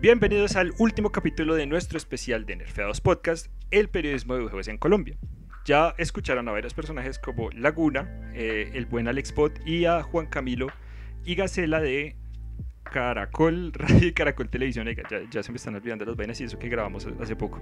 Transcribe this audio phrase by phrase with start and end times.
[0.00, 4.78] Bienvenidos al último capítulo de nuestro especial de Nerfeados Podcast, el periodismo de videojuegos en
[4.78, 5.18] Colombia.
[5.64, 10.26] Ya escucharon a varios personajes como Laguna, eh, el buen Alex Pot y a Juan
[10.26, 10.68] Camilo
[11.24, 12.14] y Gacela de
[12.84, 14.86] Caracol Radio Caracol Televisión.
[15.32, 17.60] Ya, se me están olvidando las vainas y eso que grabamos hace poco.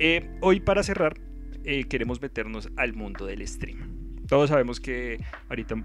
[0.00, 1.14] Eh, hoy para cerrar
[1.62, 4.16] eh, queremos meternos al mundo del stream.
[4.26, 5.76] Todos sabemos que ahorita,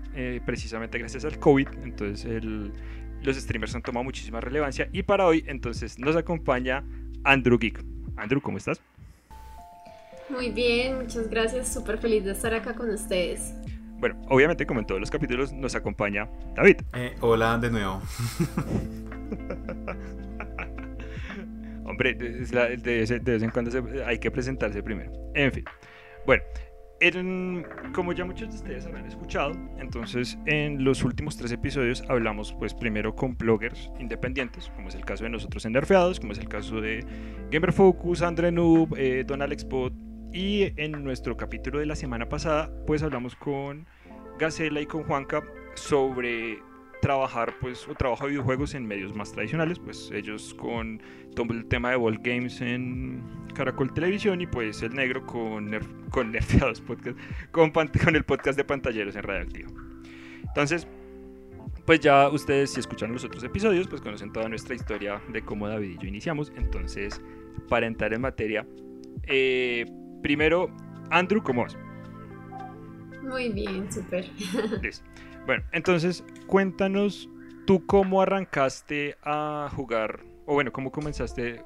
[0.46, 2.72] precisamente gracias al COVID, entonces el,
[3.24, 6.84] los streamers han tomado muchísima relevancia y para hoy entonces nos acompaña
[7.24, 7.84] Andrew Geek.
[8.16, 8.82] Andrew, ¿cómo estás?
[10.30, 13.54] Muy bien, muchas gracias, súper feliz de estar acá con ustedes.
[14.00, 16.78] Bueno, obviamente como en todos los capítulos nos acompaña David.
[16.94, 18.02] Eh, hola de nuevo.
[21.86, 23.72] Hombre, de, vez en cuando
[24.06, 25.12] hay que presentarse primero.
[25.34, 25.66] En fin.
[26.26, 26.44] Bueno,
[27.94, 32.74] como ya muchos de ustedes habrán escuchado, entonces en los últimos tres episodios hablamos pues
[32.74, 36.50] primero con bloggers independientes, como es el caso de nosotros en Nerfeados, como es el
[36.50, 37.06] caso de
[37.52, 39.66] Gamer Focus, Andre Noob, eh, Don Alex
[40.34, 43.88] y en nuestro capítulo de la semana pasada pues hablamos con
[44.38, 45.44] Gacela y con Juanca
[45.76, 46.60] sobre
[47.02, 51.02] trabajar pues o trabajo de videojuegos en medios más tradicionales pues ellos con
[51.36, 53.24] todo el tema de Ball Games en
[53.60, 55.70] Caracol Televisión y pues el negro con,
[56.12, 57.18] con Nerfeados Podcast
[57.52, 59.70] con, con el podcast de pantalleros en Radioactivo
[60.48, 60.88] entonces
[61.86, 65.68] pues ya ustedes si escuchan los otros episodios pues conocen toda nuestra historia de cómo
[65.68, 67.20] David y yo iniciamos entonces
[67.68, 68.66] para entrar en materia
[69.24, 69.86] eh,
[70.22, 70.72] primero
[71.10, 71.78] Andrew ¿cómo vas?
[73.22, 74.26] Muy bien, súper.
[75.46, 77.28] Bueno, entonces cuéntanos
[77.66, 81.64] tú cómo arrancaste a jugar, o bueno, cómo comenzaste,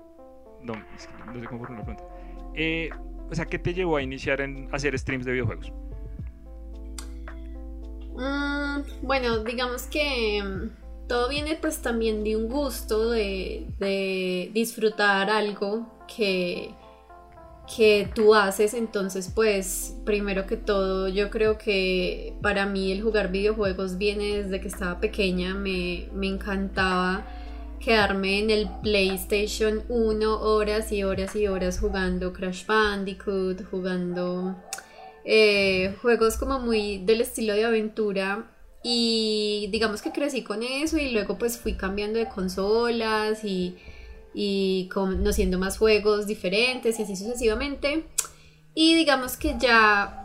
[0.63, 2.03] no, no sé cómo una pregunta.
[2.55, 2.89] Eh,
[3.29, 5.71] o sea, ¿qué te llevó a iniciar en hacer streams de videojuegos?
[8.15, 15.29] Mm, bueno, digamos que mm, todo viene pues también de un gusto de, de disfrutar
[15.29, 16.75] algo que
[17.75, 23.31] que tú haces, entonces pues primero que todo yo creo que para mí el jugar
[23.31, 27.25] videojuegos viene desde que estaba pequeña, me, encantaba
[27.83, 34.55] quedarme en el PlayStation 1 horas y horas y horas jugando Crash Bandicoot, jugando
[35.25, 38.49] eh, juegos como muy del estilo de aventura
[38.83, 43.77] y digamos que crecí con eso y luego pues fui cambiando de consolas y
[44.33, 48.05] y conociendo más juegos diferentes y así sucesivamente.
[48.73, 50.22] Y digamos que ya,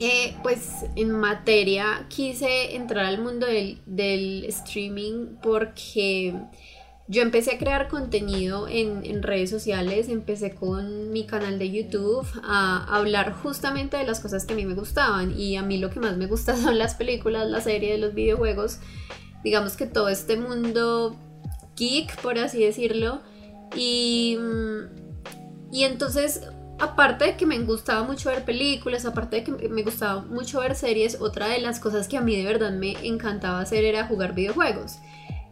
[0.00, 6.34] eh, pues en materia, quise entrar al mundo del, del, streaming porque
[7.08, 12.26] yo empecé a crear contenido en, en, redes sociales, empecé con mi canal de YouTube
[12.44, 15.90] a hablar justamente de las cosas que a mí me gustaban y a mí lo
[15.90, 18.78] que más me gusta son las películas, la serie, los videojuegos.
[19.42, 21.16] Digamos que todo este mundo
[21.76, 23.22] geek, por así decirlo.
[23.74, 26.42] Y, mm, y entonces,
[26.78, 30.74] aparte de que me gustaba mucho ver películas, aparte de que me gustaba mucho ver
[30.74, 34.34] series, otra de las cosas que a mí de verdad me encantaba hacer era jugar
[34.34, 34.98] videojuegos.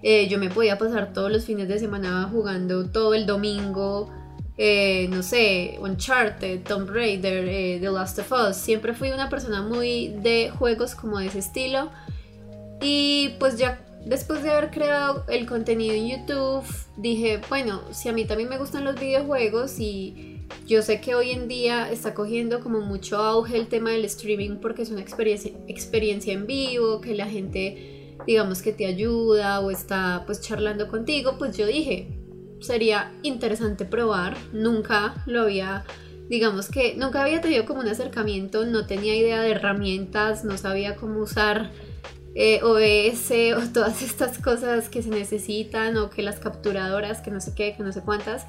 [0.03, 4.11] Eh, yo me podía pasar todos los fines de semana jugando todo el domingo.
[4.59, 8.57] Eh, no sé, Uncharted, Tomb Raider, eh, The Last of Us.
[8.57, 11.91] Siempre fui una persona muy de juegos como de ese estilo.
[12.81, 16.65] Y pues ya después de haber creado el contenido en YouTube,
[16.97, 20.36] dije, bueno, si a mí también me gustan los videojuegos y
[20.67, 24.57] yo sé que hoy en día está cogiendo como mucho auge el tema del streaming
[24.61, 29.71] porque es una experiencia, experiencia en vivo, que la gente digamos que te ayuda o
[29.71, 32.09] está pues charlando contigo, pues yo dije,
[32.61, 35.84] sería interesante probar, nunca lo había
[36.29, 40.97] digamos que nunca había tenido como un acercamiento, no tenía idea de herramientas, no sabía
[40.97, 41.71] cómo usar
[42.34, 47.41] eh, OBS o todas estas cosas que se necesitan o que las capturadoras, que no
[47.41, 48.47] sé qué, que no sé cuántas.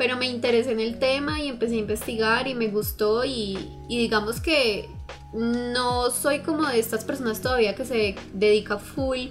[0.00, 4.40] Pero me interesé en el tema y empecé a investigar y me gustó y, digamos
[4.40, 4.88] que
[5.34, 9.28] no soy como de estas personas todavía que se dedica full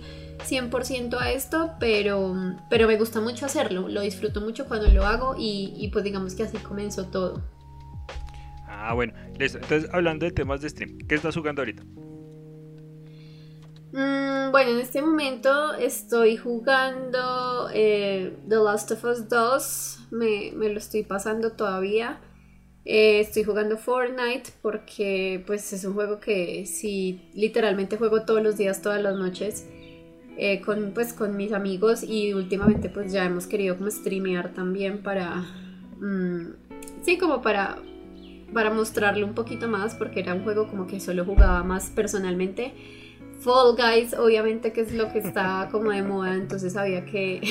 [0.47, 2.35] 100% a esto, pero,
[2.69, 6.36] pero me gusta mucho hacerlo, lo disfruto mucho cuando lo hago y, y pues digamos
[6.36, 7.42] que así comenzó todo.
[8.68, 9.57] Ah, bueno, listo.
[9.57, 11.81] Entonces, hablando de temas de stream, ¿qué estás jugando ahorita?
[13.91, 20.07] Mm, bueno, en este momento estoy jugando eh, The Last of Us 2.
[20.12, 22.19] Me, lo estoy pasando todavía.
[22.86, 28.57] Eh, estoy jugando Fortnite porque pues es un juego que sí literalmente juego todos los
[28.57, 29.68] días, todas las noches.
[30.38, 35.03] Eh, con, pues, con mis amigos y últimamente pues ya hemos querido como streamear también
[35.03, 35.45] para...
[36.00, 36.53] Mm,
[37.01, 37.80] sí, como para,
[38.53, 42.74] para mostrarlo un poquito más porque era un juego como que solo jugaba más personalmente
[43.39, 47.41] Fall Guys, obviamente que es lo que está como de moda, entonces había que,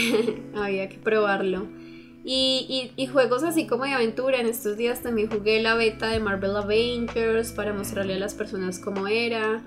[0.54, 1.66] había que probarlo.
[2.24, 4.38] Y, y, juegos así como de aventura.
[4.38, 8.78] En estos días también jugué la beta de Marvel Avengers para mostrarle a las personas
[8.78, 9.62] cómo era.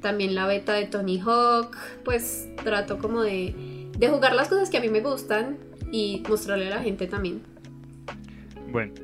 [0.00, 1.76] También la beta de Tony Hawk.
[2.06, 3.54] Pues trato como de,
[3.98, 5.58] de jugar las cosas que a mí me gustan
[5.92, 7.42] y mostrarle a la gente también.
[8.72, 8.94] Bueno,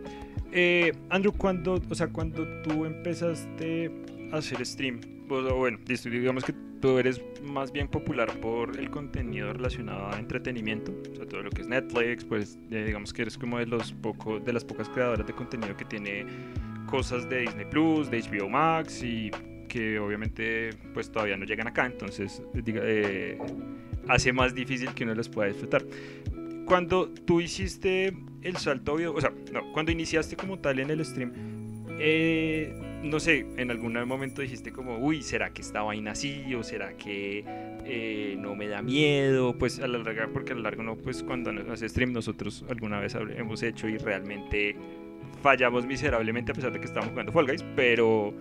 [0.51, 3.91] eh, Andrew, cuando, o sea, cuando tú empezaste
[4.33, 5.01] a hacer stream,
[5.41, 11.17] bueno, digamos que tú eres más bien popular por el contenido relacionado a entretenimiento, o
[11.17, 14.53] sea, todo lo que es Netflix, pues digamos que eres como de los poco, de
[14.53, 16.27] las pocas creadoras de contenido que tiene
[16.87, 19.31] cosas de Disney Plus, de HBO Max y
[19.69, 23.39] que obviamente pues todavía no llegan acá, entonces eh,
[24.09, 25.85] hace más difícil que uno los pueda disfrutar.
[26.67, 31.33] Cuando tú hiciste el salto, o sea, no, cuando iniciaste como tal en el stream,
[32.05, 36.53] eh, no sé, en algún momento dijiste como, uy, ¿será que esta vaina así?
[36.57, 37.45] ¿O será que
[37.85, 39.57] eh, no me da miedo?
[39.57, 42.99] Pues a la larga, porque a lo largo no, pues cuando hace stream nosotros alguna
[42.99, 44.75] vez hemos hecho y realmente
[45.43, 48.35] fallamos miserablemente a pesar de que estábamos jugando Fall Guys, pero...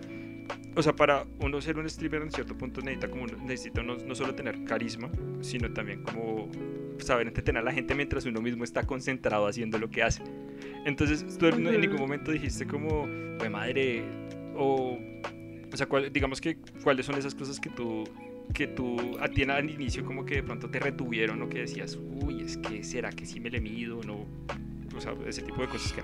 [0.74, 4.14] O sea, para uno ser un streamer en cierto punto necesita como necesita no, no
[4.14, 5.10] solo tener carisma,
[5.40, 6.48] sino también como
[6.98, 10.22] saber entretener a la gente mientras uno mismo está concentrado haciendo lo que hace.
[10.84, 13.06] Entonces, tú en ningún momento dijiste como,
[13.38, 14.04] pues madre,
[14.56, 14.98] o,
[15.72, 18.04] o sea, digamos que cuáles son esas cosas que tú
[18.52, 21.96] que tú a ti al inicio como que de pronto te retuvieron o que decías,
[21.96, 24.26] uy, es que será que sí me le mido o no,
[24.94, 26.02] o sea, ese tipo de cosas que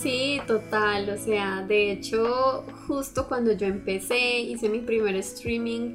[0.00, 5.94] Sí, total, o sea, de hecho, justo cuando yo empecé, hice mi primer streaming,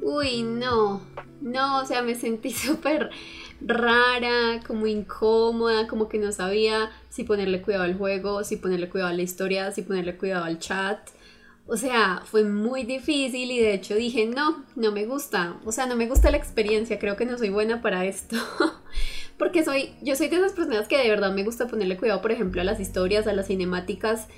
[0.00, 1.02] uy, no,
[1.40, 3.10] no, o sea, me sentí súper
[3.60, 9.10] rara, como incómoda, como que no sabía si ponerle cuidado al juego, si ponerle cuidado
[9.10, 10.98] a la historia, si ponerle cuidado al chat.
[11.66, 15.60] O sea, fue muy difícil y de hecho dije, no, no me gusta.
[15.64, 18.36] O sea, no me gusta la experiencia, creo que no soy buena para esto.
[19.42, 22.30] Porque soy, yo soy de esas personas que de verdad me gusta ponerle cuidado, por
[22.30, 24.28] ejemplo, a las historias, a las cinemáticas.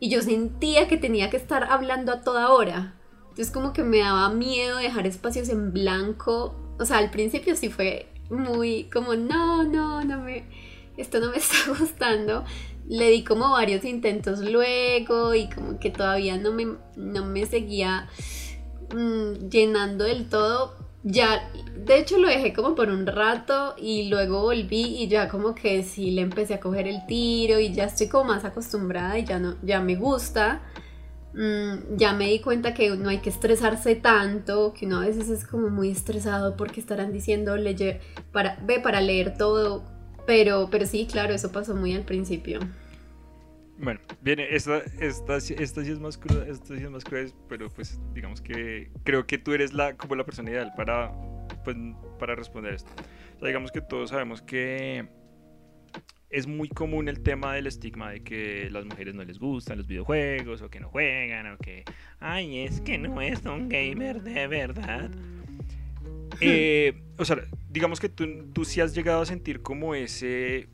[0.00, 2.94] Y yo sentía que tenía que estar hablando a toda hora.
[3.24, 6.54] Entonces como que me daba miedo dejar espacios en blanco.
[6.78, 10.46] O sea, al principio sí fue muy como, no, no, no me,
[10.96, 12.46] esto no me está gustando.
[12.88, 18.08] Le di como varios intentos luego y como que todavía no me, no me seguía
[18.94, 20.77] mm, llenando del todo.
[21.10, 25.54] Ya, de hecho lo dejé como por un rato y luego volví y ya como
[25.54, 29.24] que sí le empecé a coger el tiro y ya estoy como más acostumbrada y
[29.24, 30.60] ya no, ya me gusta.
[31.32, 35.30] Mm, ya me di cuenta que no hay que estresarse tanto, que uno a veces
[35.30, 39.84] es como muy estresado porque estarán diciendo leer, para, ve para leer todo,
[40.26, 42.60] pero, pero sí, claro, eso pasó muy al principio.
[43.80, 47.70] Bueno, viene, esta, esta, esta sí es más cruda, esta sí es más cruda, pero
[47.70, 51.12] pues digamos que creo que tú eres la, como la persona ideal para,
[51.64, 51.76] pues,
[52.18, 52.90] para responder esto.
[53.36, 55.06] O sea, digamos que todos sabemos que
[56.28, 59.86] es muy común el tema del estigma de que las mujeres no les gustan los
[59.86, 61.84] videojuegos o que no juegan o que,
[62.18, 65.10] ay, es que no es un gamer de verdad.
[66.40, 67.38] Eh, o sea,
[67.68, 70.68] digamos que tú, tú sí has llegado a sentir como ese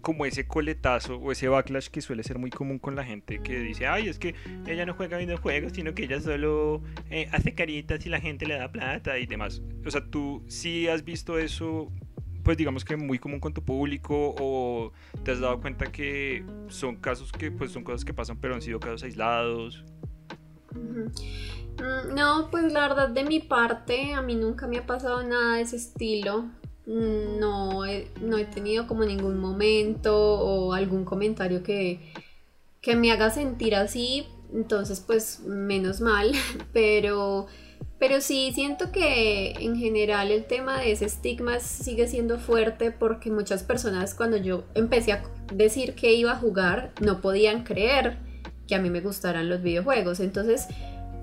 [0.00, 3.58] como ese coletazo o ese backlash que suele ser muy común con la gente que
[3.60, 4.34] dice, ay, es que
[4.66, 8.56] ella no juega videojuegos, sino que ella solo eh, hace caritas y la gente le
[8.56, 9.62] da plata y demás.
[9.84, 11.92] O sea, tú sí has visto eso
[12.48, 14.92] pues digamos que muy común con tu público o
[15.22, 18.62] te has dado cuenta que son casos que pues son cosas que pasan pero han
[18.62, 19.84] sido casos aislados?
[20.72, 25.56] Mm, no, pues la verdad de mi parte a mí nunca me ha pasado nada
[25.56, 26.46] de ese estilo.
[26.88, 32.00] Mm, no he, no he tenido como ningún momento o algún comentario que,
[32.80, 34.26] que me haga sentir así.
[34.52, 36.32] Entonces pues menos mal,
[36.72, 37.46] pero...
[38.00, 43.28] Pero sí, siento que en general el tema de ese estigma sigue siendo fuerte porque
[43.28, 48.18] muchas personas cuando yo empecé a decir que iba a jugar no podían creer
[48.68, 50.20] que a mí me gustaran los videojuegos.
[50.20, 50.68] Entonces,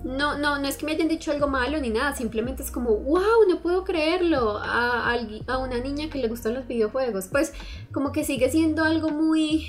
[0.06, 2.90] no, no, no es que me hayan dicho algo malo ni nada, simplemente es como,
[2.90, 5.18] wow, no puedo creerlo a,
[5.58, 7.26] una niña que le gustan los videojuegos.
[7.26, 7.52] Pues
[7.92, 9.66] como que sigue siendo algo muy...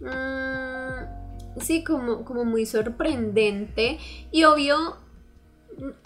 [0.00, 3.98] Mm, sí, como, como muy sorprendente.
[4.32, 4.96] Y obvio,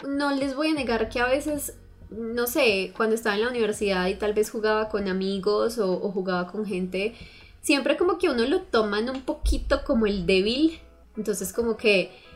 [0.07, 1.77] no les voy a negar que a veces,
[2.11, 6.51] no sé, cuando estaba en la universidad y tal vez jugaba con amigos o, jugaba
[6.51, 7.15] con gente,
[7.61, 10.79] siempre como que uno lo toman un poquito como el débil.
[11.15, 12.26] Entonces como que,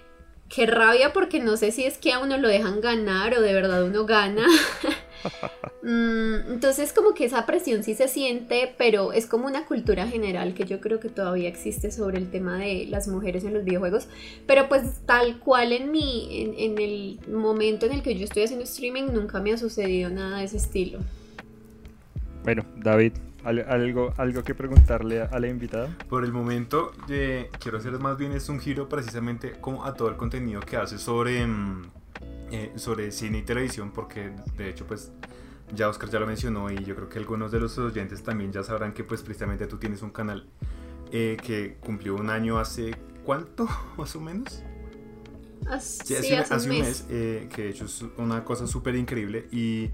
[0.53, 3.53] qué rabia porque no sé si es que a uno lo dejan ganar o de
[3.53, 4.45] verdad uno gana.
[5.83, 10.53] Mm, entonces como que esa presión sí se siente, pero es como una cultura general
[10.53, 14.07] que yo creo que todavía existe sobre el tema de las mujeres en los videojuegos.
[14.45, 18.65] Pero pues tal cual en mi, en, el momento en el que yo estoy haciendo
[18.65, 20.99] streaming, nunca me ha sucedido nada de ese estilo.
[22.43, 23.13] Bueno, David,
[23.43, 25.95] ¿algo, algo que preguntarle a, la invitada?
[26.09, 30.09] Por el momento, eh, quiero hacer más bien es un giro precisamente como a todo
[30.09, 31.81] el contenido que hace sobre, mm,
[32.51, 35.11] eh, sobre cine y televisión, porque de hecho pues
[35.75, 38.63] ya Oscar ya lo mencionó y yo creo que algunos de los oyentes también ya
[38.63, 40.47] sabrán que pues precisamente tú tienes un canal
[41.11, 42.95] eh, que cumplió un año hace
[43.25, 43.67] cuánto
[43.97, 44.63] más o menos
[45.79, 49.89] sí, hace, un mes, eh, que de hecho es una cosa súper increíble y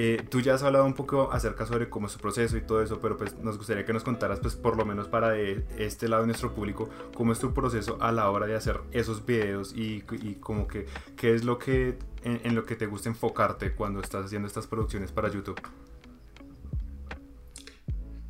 [0.00, 2.80] eh, tú ya has hablado un poco acerca sobre cómo es su proceso y todo
[2.80, 6.22] eso, pero pues nos gustaría que nos contaras, pues por lo menos para este lado
[6.22, 10.04] de nuestro público, cómo es tu proceso a la hora de hacer esos videos y,
[10.22, 10.86] y como que
[11.16, 15.10] qué es lo que en, lo que te gusta enfocarte cuando estás haciendo estas producciones
[15.10, 15.60] para YouTube.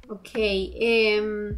[0.08, 1.54] Ok, eh,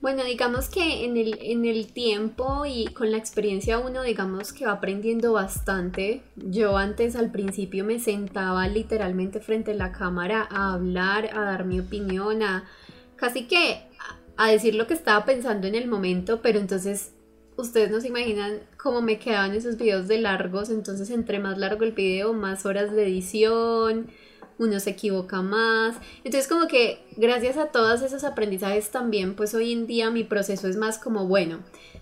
[0.00, 4.64] bueno, digamos que en el, en el tiempo y con la experiencia uno, digamos que
[4.64, 6.22] va aprendiendo bastante.
[6.36, 11.64] Yo antes al principio me sentaba literalmente frente a la cámara a hablar, a dar
[11.64, 12.64] mi opinión, a
[13.16, 13.82] casi que
[14.36, 17.12] a decir lo que estaba pensando en el momento, pero entonces
[17.56, 21.82] ustedes no se imaginan cómo me quedaban esos videos de largos, entonces entre más largo
[21.82, 24.10] el video, más horas de edición
[24.58, 25.96] uno se equivoca más.
[26.24, 30.68] Entonces como que gracias a todos esos aprendizajes también, pues hoy en día mi proceso
[30.68, 31.60] es más como, bueno,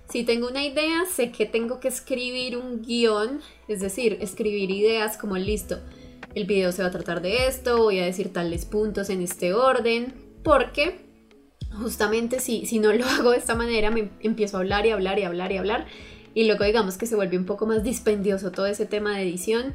[0.08, 5.16] si tengo una idea, sé que tengo que escribir un guion, es decir, escribir ideas
[5.16, 5.80] como listo.
[6.34, 9.52] El video se va a tratar de esto, voy a decir tales puntos en este
[9.52, 11.06] orden, porque
[11.72, 15.18] justamente si, si no lo hago de esta manera, me empiezo a hablar y hablar
[15.18, 15.86] y hablar y hablar,
[16.34, 19.74] y luego digamos que se vuelve un poco más dispendioso todo ese tema de edición.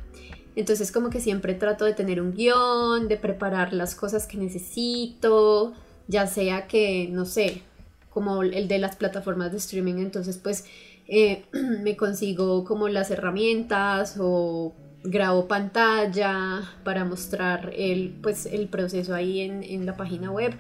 [0.56, 5.74] Entonces como que siempre trato de tener un guion, de preparar las cosas que necesito,
[6.08, 7.62] ya sea que, no sé,
[8.10, 10.66] como el de las plataformas de streaming, entonces pues
[11.08, 11.46] eh,
[11.84, 19.42] me consigo como las herramientas o grabo pantalla para mostrar el, pues, el proceso ahí
[19.42, 20.54] en, la página web.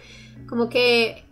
[0.47, 1.23] Como que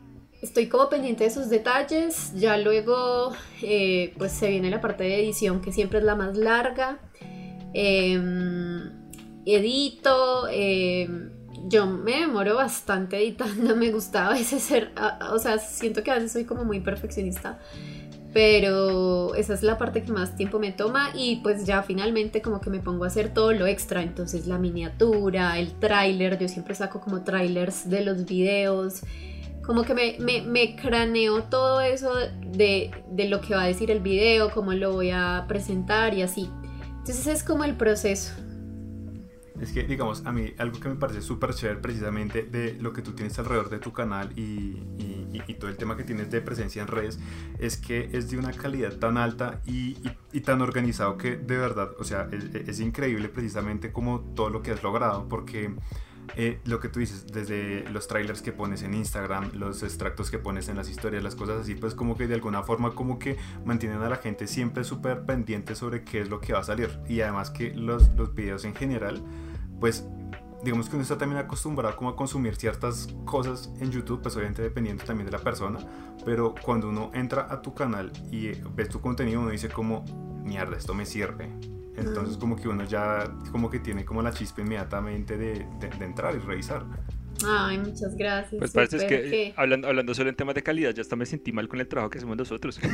[0.42, 5.20] estoy como pendiente de esos detalles, ya luego eh, pues se viene la parte de
[5.24, 7.00] edición que siempre es la más larga
[7.74, 8.90] Em,
[9.46, 11.32] edito, em,
[11.68, 14.92] yo me demoro bastante editando, me gustaba a veces ser,
[15.32, 17.60] o sea, siento que a veces soy como muy perfeccionista,
[18.34, 22.62] pero esa es la parte que más tiempo me toma y pues ya finalmente como
[22.62, 26.76] que me pongo a hacer todo lo extra, entonces la miniatura, el tráiler, yo siempre
[26.76, 29.02] saco como trailers de los videos,
[29.64, 32.12] como que me, me, me craneo todo eso
[32.42, 36.24] de, de lo que va a decir el video, cómo lo voy a presentar y
[36.24, 36.50] así.
[37.10, 38.36] Entonces es como el proceso.
[39.60, 43.02] Es que, digamos, a mí algo que me parece súper chévere precisamente de lo que
[43.02, 44.78] tú tienes alrededor de tu canal y,
[45.48, 47.20] y, todo el tema que tienes de presencia en redes
[47.58, 49.96] es que es de una calidad tan alta y,
[50.42, 54.70] tan organizado que de verdad, o sea, es, es increíble precisamente como todo lo que
[54.70, 55.74] has logrado porque
[56.36, 60.40] eh, lo que tú dices, desde los trailers que pones en Instagram, los extractos que
[60.40, 63.38] pones en las historias, las cosas así, pues como que de alguna forma como que
[63.66, 67.00] mantienen a la gente siempre súper pendiente sobre qué es lo que va a salir.
[67.08, 69.24] Y además que los, los videos en general,
[69.80, 70.06] pues
[70.64, 74.62] digamos que uno está también acostumbrado como a consumir ciertas cosas en YouTube, pues obviamente
[74.62, 75.80] dependiendo también de la persona,
[76.26, 80.04] pero cuando uno entra a tu canal y ves tu contenido, uno dice como,
[80.44, 81.50] mierda, esto me sirve
[82.00, 86.36] entonces como que uno ya como que tiene como la chispa inmediatamente de, de, entrar
[86.36, 86.86] y revisar.
[87.46, 88.60] Ay, muchas gracias.
[88.60, 91.68] Pues parece que, Hablando, hablando solo en temas de calidad, ya hasta me sentí mal
[91.68, 92.80] con el trabajo que hacemos nosotros.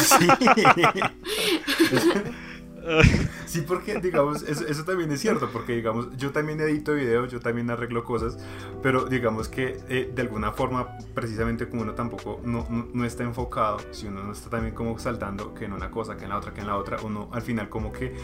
[0.00, 0.26] sí.
[3.46, 7.70] sí, porque digamos, eso, también es cierto, porque digamos, yo también edito videos, yo también
[7.70, 8.38] arreglo cosas,
[8.82, 13.78] pero digamos que eh, de alguna forma, precisamente como uno tampoco no, no, está enfocado,
[13.90, 16.52] si uno no está también como saltando que en una cosa, que en la otra,
[16.52, 18.14] que en la otra, uno al final como que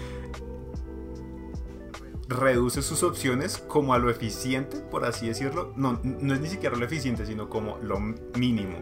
[2.28, 5.75] reduce sus opciones como a lo eficiente, por así decirlo.
[5.76, 8.78] No, no es ni siquiera lo eficiente, sino como lo mínimo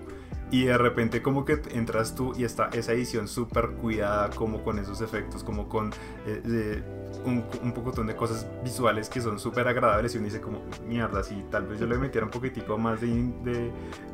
[0.51, 4.79] y de repente como que entras tú y está esa edición súper cuidada como con
[4.79, 5.93] esos efectos, como con
[6.27, 6.83] eh,
[7.25, 11.23] un, un pocotón de cosas visuales que son súper agradables y uno dice como mierda,
[11.23, 13.09] si tal vez yo le metiera un poquitico más de,
[13.45, 13.71] de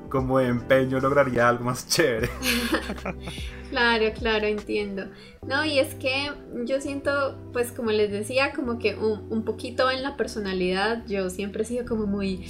[0.09, 2.29] como empeño lograría algo más chévere.
[3.71, 5.07] claro, claro, entiendo.
[5.47, 6.33] No, y es que
[6.65, 11.31] yo siento, pues como les decía, como que un, un poquito en la personalidad, yo
[11.31, 12.47] siempre he sido como muy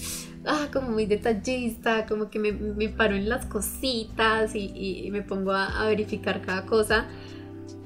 [0.46, 5.52] ah, como muy detallista, como que me, me paro en las cositas y, me pongo
[5.52, 7.08] a, verificar cada cosa.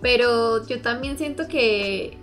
[0.03, 2.19] Pero yo también siento que,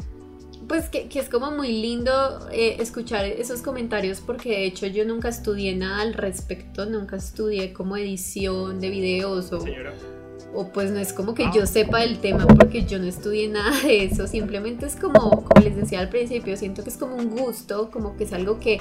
[0.68, 2.12] pues que, es como muy lindo
[2.52, 7.74] eh, escuchar esos comentarios porque de hecho yo nunca estudié nada al respecto, nunca estudié
[7.74, 9.64] como edición de videos o,
[10.54, 11.68] o pues no es como que yo ah.
[11.68, 15.76] sepa el tema porque yo no estudié nada de eso, simplemente es como, como les
[15.76, 18.80] decía al principio, siento que es como un gusto, como que es algo que,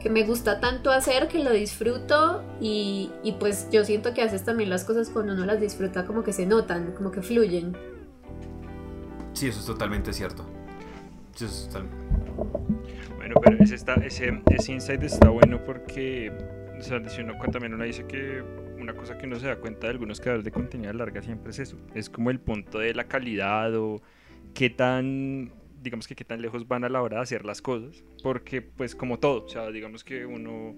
[0.00, 4.44] que me gusta tanto hacer que lo disfruto y, y pues yo siento que haces
[4.44, 7.74] también las cosas cuando uno las disfruta como que se notan, como que fluyen.
[9.32, 10.44] Sí, eso es totalmente cierto.
[13.16, 16.32] Bueno, pero ese, está, ese, ese insight está bueno porque,
[16.78, 18.42] o sea, si uno, también uno dice que
[18.78, 21.58] una cosa que uno se da cuenta de algunos creadores de contenido larga siempre es
[21.60, 21.78] eso.
[21.94, 24.02] Es como el punto de la calidad o
[24.54, 28.04] qué tan, digamos que qué tan lejos van a la hora de hacer las cosas.
[28.22, 30.74] Porque, pues, como todo, o sea, digamos que uno,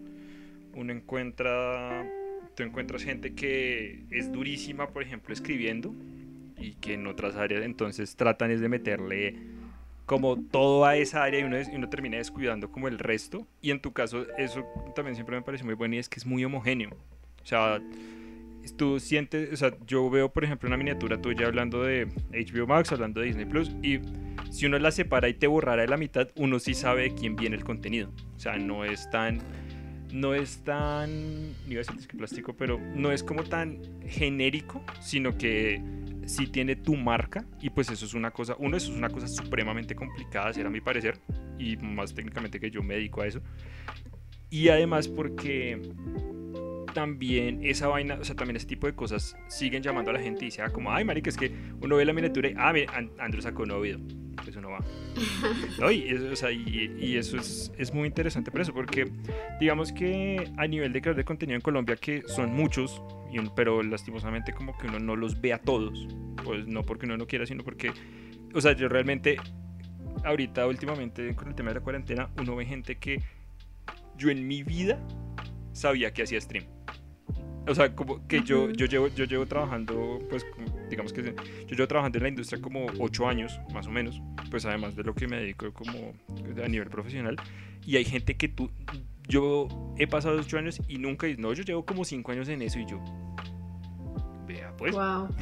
[0.75, 2.06] uno encuentra,
[2.54, 5.94] tú encuentras gente que es durísima, por ejemplo, escribiendo
[6.56, 9.37] y que en otras áreas entonces tratan es de meterle
[10.06, 13.46] como todo a esa área y uno, termina descuidando como el resto.
[13.61, 16.26] Y en tu caso, eso también siempre me parece muy bueno y es que es
[16.26, 16.90] muy homogéneo.
[16.90, 17.80] O sea,
[18.76, 22.92] tú sientes, o sea, yo veo por ejemplo una miniatura tuya hablando de HBO Max,
[22.92, 24.00] hablando de Disney Plus, y
[24.50, 27.37] si uno la separa y te borrara de la mitad, uno sí sabe de quién
[27.37, 28.11] viene el contenido.
[28.37, 29.40] O sea, no es tan,
[30.12, 31.11] no es tan,
[31.68, 35.82] iba a decir plástico, pero no es como tan genérico, sino que
[36.26, 39.28] si tiene tu marca y pues eso es una cosa, uno, eso es una cosa
[39.28, 41.20] supremamente complicada hacer a mi parecer
[41.58, 43.40] y más técnicamente que yo me dedico a eso.
[44.50, 45.80] Y además porque
[46.94, 50.42] también esa vaina, o sea, también ese tipo de cosas siguen llamando a la gente
[50.42, 52.72] y dice, ah, como, ay, marica, es que uno ve la miniatura y, ah,
[53.18, 54.00] Andrew sacó un nuevo video.
[54.46, 54.78] Eso no va.
[55.78, 55.90] ¿No?
[55.90, 59.10] Y, o sea, y, eso es, es, muy interesante por eso, porque
[59.60, 63.02] digamos que a nivel de crear de contenido en Colombia, que son muchos,
[63.54, 66.06] pero lastimosamente como que uno no los ve a todos,
[66.44, 67.92] pues no porque uno no quiera, sino porque,
[68.54, 69.36] o sea, yo realmente,
[70.24, 73.22] ahorita últimamente con el tema de la cuarentena, uno ve gente que
[74.16, 75.00] yo en mi vida
[75.72, 76.64] sabía que hacía stream.
[77.66, 80.47] O sea, como que yo, yo, llevo, yo llevo trabajando, pues,
[80.90, 81.23] digamos que
[81.66, 85.02] yo llevo trabajando en la industria como 8 años, más o menos, pues además de
[85.02, 86.12] lo que me dedico como
[86.62, 87.37] a nivel profesional.
[87.87, 88.71] Y hay gente que tú,
[89.26, 89.68] yo
[89.99, 92.87] he pasado 8 años y nunca, no, yo llevo como 5 años en eso y
[92.87, 93.03] yo,
[94.46, 94.94] vea, pues.
[94.94, 95.29] Wow.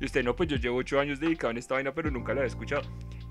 [0.00, 2.42] Y usted no, pues yo llevo 8 años dedicado en esta vaina, pero nunca la
[2.42, 2.82] he escuchado.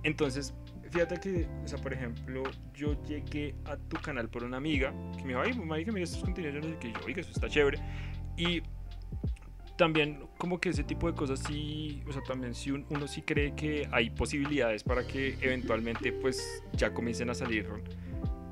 [0.04, 0.54] Entonces,
[0.92, 5.24] fíjate que, o sea, por ejemplo, yo llegué a tu canal por una amiga que
[5.24, 7.80] me dijo, ay, que mira estos contenidos, yo qué, yo, oiga, eso está chévere.
[8.38, 8.62] Y
[9.78, 13.56] también como que ese tipo de cosas sí, o sea, también si uno sí cree
[13.56, 17.68] que hay posibilidades para que eventualmente pues ya comiencen a salir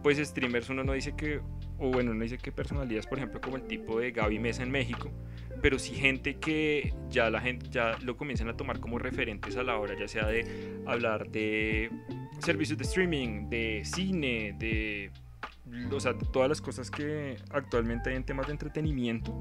[0.02, 1.41] pues streamers, uno no dice que,
[1.78, 4.71] o bueno, no dice que personalidades, por ejemplo, como el tipo de Gaby Mesa en
[4.71, 5.12] México,
[5.62, 9.63] pero sí gente que ya la gente ya lo comienzan a tomar como referentes a
[9.63, 11.91] la hora, ya sea de hablar de
[12.39, 15.12] servicios de streaming, de cine, de
[15.91, 19.34] o sea, todas las cosas que actualmente hay en temas de entretenimiento.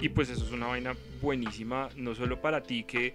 [0.00, 3.14] Y pues eso es una vaina buenísima, no solo para ti que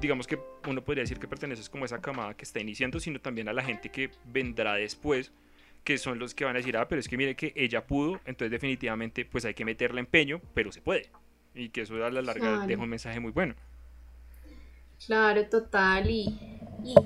[0.00, 3.20] digamos que uno podría decir que perteneces como a esa camada que está iniciando, sino
[3.20, 5.32] también a la gente que vendrá después,
[5.84, 8.20] que son los que van a decir, ah, pero es que mire que ella pudo,
[8.26, 11.10] entonces definitivamente pues hay que meterle empeño, pero se puede.
[11.54, 13.54] Y que eso a la larga deja un mensaje muy bueno.
[15.06, 16.10] Claro, total.
[16.10, 16.38] Y,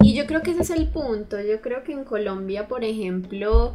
[0.02, 1.40] y, yo creo que ese es el punto.
[1.40, 3.74] Yo creo que en Colombia, por ejemplo,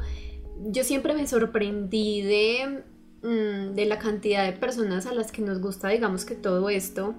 [0.65, 2.83] yo siempre me sorprendí de,
[3.23, 7.15] mm, de la cantidad de personas a las que nos gusta, digamos que todo esto.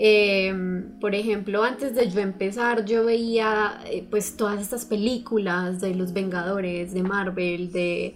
[0.00, 5.94] Em, por ejemplo, antes de yo empezar, yo veía eh, pues todas estas películas de
[5.94, 8.14] los Vengadores, de Marvel, de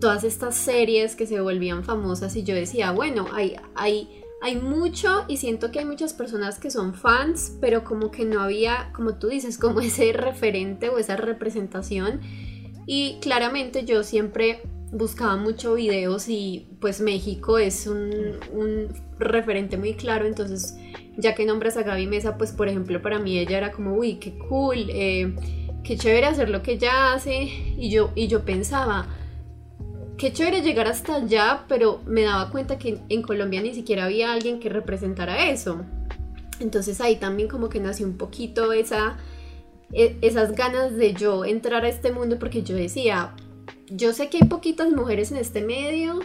[0.00, 5.24] todas estas series que se volvían famosas y yo decía, bueno, hay, hay hay mucho
[5.26, 9.14] y siento que hay muchas personas que son fans, pero como que no había, como
[9.14, 12.20] tú dices, como ese referente o esa representación.
[12.86, 14.60] Y claramente yo siempre
[14.92, 18.36] buscaba mucho videos y pues México es un,
[19.18, 20.76] referente muy claro, entonces
[21.16, 24.16] ya que nombras a Gaby Mesa, pues por ejemplo para mí ella era como, uy,
[24.16, 25.34] qué cool, eh,
[25.84, 27.44] qué chévere hacer lo que ella hace
[27.78, 29.08] y yo, y yo pensaba,
[30.18, 34.32] qué chévere llegar hasta allá, pero me daba cuenta que en Colombia ni siquiera había
[34.32, 35.84] alguien que representara eso.
[36.60, 39.16] Entonces ahí también como que nació un poquito esa,
[39.92, 43.34] e, esas ganas de yo entrar a este mundo porque yo decía,
[43.88, 46.20] yo sé que hay poquitas mujeres en este medio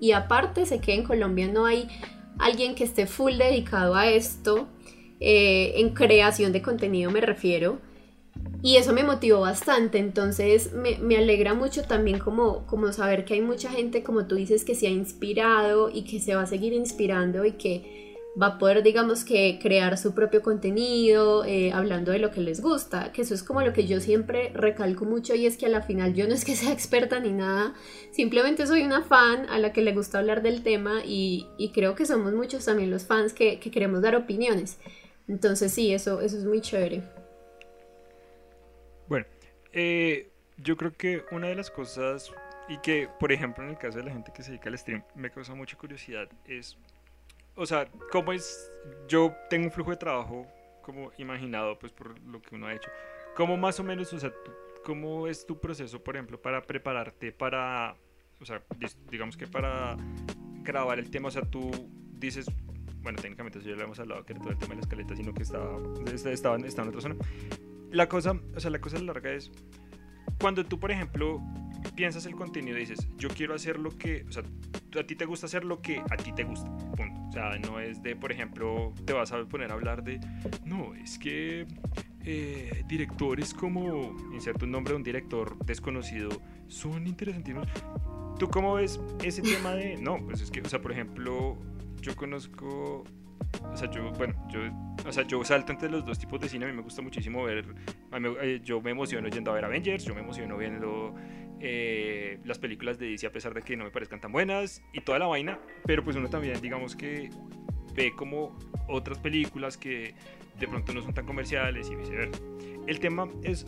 [0.00, 1.88] y aparte sé que en Colombia no hay
[2.38, 4.68] alguien que esté full dedicado a esto,
[5.20, 7.78] eh, en creación de contenido me refiero.
[8.62, 13.34] Y eso me motivó bastante, entonces me, me, alegra mucho también como, como saber que
[13.34, 16.46] hay mucha gente, como tú dices, que se ha inspirado y que se va a
[16.46, 18.04] seguir inspirando y que
[18.40, 22.60] va a poder, digamos que, crear su propio contenido, eh, hablando de lo que les
[22.60, 25.68] gusta, que eso es como lo que yo siempre recalco mucho y es que a
[25.68, 27.74] la final yo no es que sea experta ni nada,
[28.12, 32.06] simplemente soy una fan a la que le gusta hablar del tema y, creo que
[32.06, 34.78] somos muchos también los fans que, queremos dar opiniones.
[35.26, 37.23] Entonces sí, eso, eso es muy chévere.
[39.74, 42.32] Eh, yo creo que una de las cosas
[42.68, 45.04] y que, por ejemplo, en el caso de la gente que se dedica al stream,
[45.14, 46.78] me causa mucha curiosidad es
[47.56, 48.70] o sea, ¿cómo es?
[49.08, 50.46] Yo tengo un flujo de trabajo
[50.82, 52.90] como imaginado, pues por lo que uno ha hecho.
[53.36, 54.32] ¿Cómo más o menos, o sea,
[54.84, 57.96] cómo es tu proceso, por ejemplo, para prepararte para,
[58.40, 58.62] o sea,
[59.10, 59.96] digamos que para
[60.62, 61.70] grabar el tema, o sea, tú
[62.18, 62.46] dices,
[63.02, 65.16] bueno, técnicamente eso ya lo hemos hablado, que era todo el tema de la escaleta,
[65.16, 67.16] sino que estaba, estaba, estaba en otra zona.
[67.94, 69.52] La cosa, o sea, la cosa larga es,
[70.40, 71.40] cuando tú, por ejemplo,
[71.94, 74.42] piensas el contenido y dices, yo quiero hacer lo que, o sea,
[74.98, 76.68] a ti te gusta hacer lo que a ti te gusta.
[77.28, 80.18] O sea, no es de, por ejemplo, te vas a poner a hablar de,
[80.64, 81.68] no, es que
[82.24, 86.30] eh, directores como, inserto un nombre de un director desconocido,
[86.66, 87.68] son interesantísimos.
[88.40, 91.56] ¿Tú cómo ves ese tema de, no, pues es que, o sea, por ejemplo,
[92.00, 93.04] yo conozco
[93.72, 94.60] o sea, yo, bueno, yo,
[95.08, 96.66] o sea, yo salto entre los dos tipos de cine.
[96.66, 97.64] A mí me gusta muchísimo ver.
[98.42, 101.14] Eh, yo me emociono yendo a ver Avengers, yo me emociono viendo
[101.60, 105.00] eh, las películas de DC a pesar de que no me parezcan tan buenas y
[105.00, 105.58] toda la vaina.
[105.86, 107.30] Pero pues uno también, digamos que
[107.94, 108.56] ve como
[108.88, 110.14] otras películas que
[110.58, 112.40] de pronto no son tan comerciales y viceversa.
[112.86, 113.66] El tema es,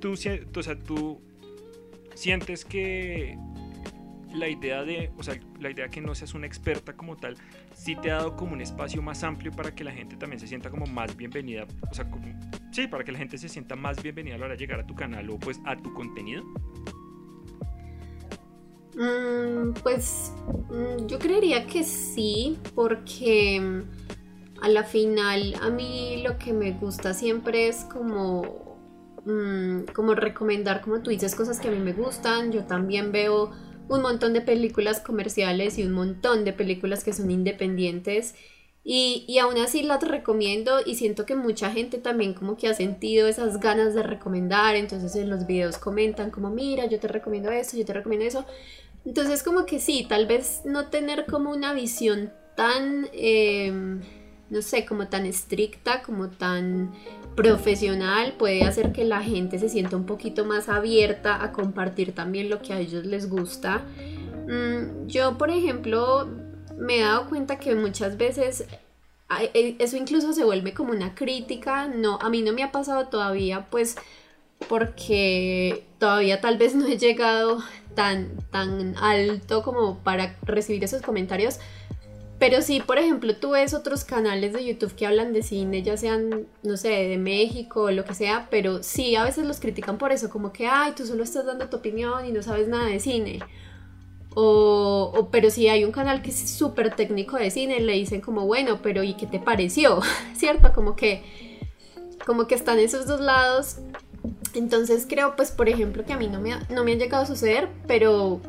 [0.00, 1.22] tú, o sea, tú
[2.14, 3.38] sientes que
[4.38, 7.36] la idea de, o sea, la idea que no seas una experta como tal,
[7.74, 10.46] sí te ha dado como un espacio más amplio para que la gente también se
[10.46, 12.08] sienta como más bienvenida, o sea,
[12.70, 14.86] sí, para que la gente se sienta más bienvenida a la hora de llegar a
[14.86, 16.44] tu canal o pues a tu contenido.
[18.94, 20.32] Mm, pues
[20.70, 26.72] mm, yo creería que sí, porque mm, a la final a mí lo que me
[26.72, 28.68] gusta siempre es como
[29.94, 32.52] como recomendar, como tú dices, cosas que a mí me gustan.
[32.52, 33.50] Yo también veo
[33.88, 38.34] un montón de películas comerciales y un montón de películas que son independientes.
[38.84, 42.74] Y, y, aún así las recomiendo y siento que mucha gente también como que ha
[42.74, 47.50] sentido esas ganas de recomendar, entonces en los videos comentan como mira, yo te recomiendo
[47.50, 48.46] esto, yo te recomiendo eso.
[49.04, 54.00] Entonces como que sí, tal vez no tener como una visión tan, em,
[54.50, 56.92] no sé, como tan estricta, como tan
[57.42, 62.50] profesional puede hacer que la gente se sienta un poquito más abierta a compartir también
[62.50, 63.84] lo que a ellos les gusta.
[64.48, 66.28] Mm, yo, por ejemplo,
[66.76, 68.66] me he dado cuenta que muchas veces
[69.54, 71.86] e, eso incluso se vuelve como una crítica.
[71.86, 73.96] No, a mí no me ha pasado todavía, pues
[74.68, 77.62] porque todavía tal vez no he llegado
[77.94, 81.60] tan, tan alto como para recibir esos comentarios,
[82.38, 85.96] pero sí, por ejemplo, tú ves otros canales de YouTube que hablan de cine, ya
[85.96, 89.98] sean, no sé, de México o lo que sea, pero sí, a veces los critican
[89.98, 92.86] por eso, como que, ay, tú solo estás dando tu opinión y no sabes nada
[92.86, 93.40] de cine.
[94.34, 98.46] O, pero si hay un canal que es súper técnico de cine, le dicen como,
[98.46, 100.00] bueno, pero ¿y qué te pareció?
[100.36, 100.72] ¿Cierto?
[100.72, 101.24] Como que,
[102.24, 103.78] como que están esos dos lados.
[104.54, 107.26] Entonces creo, pues, por ejemplo, que a mí no me, no me han llegado a
[107.26, 108.40] suceder, pero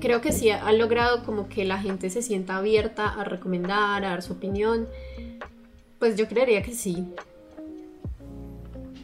[0.00, 4.10] creo que sí ha logrado como que la gente se sienta abierta a recomendar, a
[4.10, 4.88] dar su opinión.
[5.98, 7.06] Pues yo creería que sí.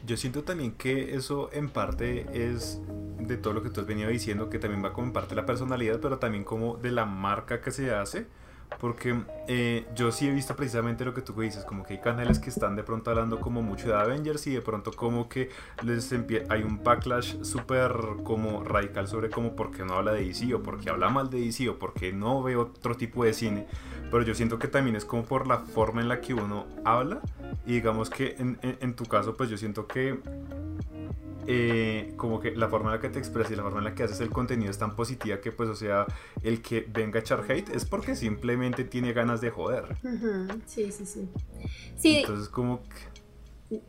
[0.07, 2.81] Yo siento también que eso en parte es
[3.19, 5.41] de todo lo que tú has venido diciendo, que también va como en parte de
[5.41, 8.27] la personalidad, pero también como de la marca que se hace
[8.79, 12.39] porque eh, yo sí he visto precisamente lo que tú dices, como que hay canales
[12.39, 15.51] que están de pronto hablando como mucho de Avengers y de pronto como que
[15.83, 16.13] les
[16.49, 17.93] hay un backlash súper
[18.25, 21.31] como radical sobre como por qué no habla de DC o por qué habla mal
[21.31, 23.67] de DC o por qué no ve otro tipo de cine.
[24.11, 27.21] Pero yo siento que también es como por la forma en la que uno habla
[27.67, 30.19] y digamos que en, en tu caso pues yo siento que
[31.53, 33.95] eh, como que la forma en la que te expresas y la forma en la
[33.97, 36.07] que haces el contenido es tan positiva que pues o sea,
[36.45, 39.97] el que venga a echar hate es porque simplemente tiene ganas de joder.
[40.67, 41.29] Sí, sí, sí.
[41.97, 42.19] Sí.
[42.19, 42.83] Entonces como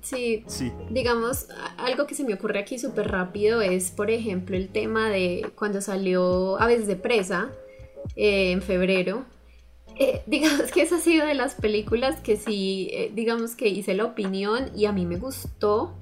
[0.02, 0.44] Sí,
[0.90, 1.48] digamos,
[1.78, 5.82] algo que se me ocurre aquí súper rápido es, por ejemplo, el tema de cuando
[5.82, 7.52] salió Aves de Presa
[8.16, 9.26] eh, en febrero.
[10.00, 14.06] Eh, digamos que esa ha sido de las películas que sí, digamos que hice la
[14.06, 15.96] opinión y a mí me gustó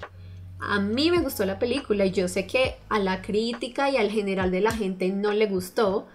[0.61, 4.09] a mí me gustó la película y yo sé que a la crítica y al
[4.09, 6.07] general de la gente no le gustó,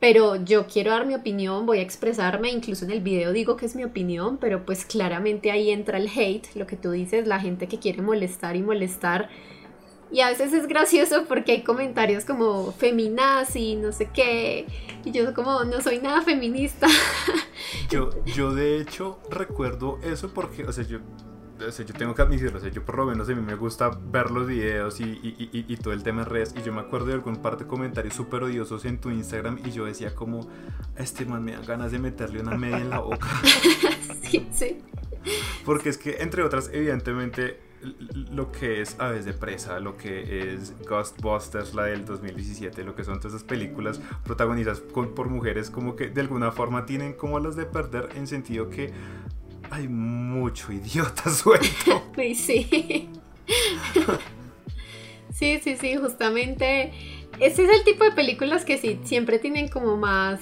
[0.00, 3.66] pero yo quiero dar mi opinión, voy a expresarme, incluso en el video digo que
[3.66, 7.38] es mi opinión, pero pues claramente ahí entra el hate, lo que tú dices, la
[7.38, 9.28] gente que quiere molestar y molestar.
[10.12, 14.66] Y a veces es gracioso porque hay comentarios como feminazi, no sé qué.
[15.04, 16.88] Y yo como, no soy nada feminista.
[17.90, 20.98] Yo, yo de hecho recuerdo eso porque, o sea, yo
[21.66, 23.54] o sea, yo tengo que admitirlo, o sea, yo por lo menos a mí me
[23.54, 26.54] gusta ver los videos y, y, y, y todo el tema de redes.
[26.56, 29.70] Y yo me acuerdo de algún par de comentarios súper odiosos en tu Instagram y
[29.70, 30.48] yo decía como,
[30.96, 33.26] este man me da ganas de meterle una media en la boca.
[34.22, 34.78] sí, sí.
[35.64, 37.60] Porque es que, entre otras, evidentemente,
[38.32, 43.04] lo que es Aves de Presa, lo que es Ghostbusters, la del 2017, lo que
[43.04, 47.56] son todas esas películas protagonizadas por mujeres, como que de alguna forma tienen como las
[47.56, 48.92] de perder en sentido que
[49.70, 52.02] hay mucho idiota suelto.
[52.16, 53.08] Sí, sí.
[55.32, 56.92] sí, sí, sí, justamente.
[57.38, 60.40] Ese es el tipo de películas que sí, siempre tienen como más.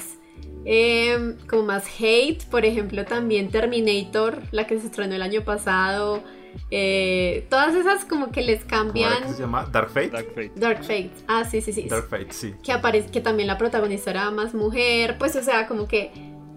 [0.65, 2.45] Eh, como más hate.
[2.47, 6.23] Por ejemplo, también Terminator, la que se estrenó el año pasado.
[6.71, 9.23] Eh, todas esas como que les cambian.
[9.23, 9.69] ¿Cómo se llama?
[9.71, 10.11] Dark Fate.
[10.11, 10.53] Dark Fate.
[10.57, 11.11] Dark Fate.
[11.27, 11.83] Ah, sí, sí, sí.
[11.83, 12.55] Dark Fate, sí.
[12.63, 15.17] Que aparece, que también la protagonista era más mujer.
[15.19, 16.11] Pues, o sea, como que